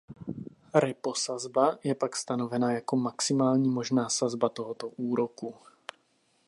[0.83, 5.55] Repo sazba je pak stanovena jako maximální možná sazba tohoto úroku.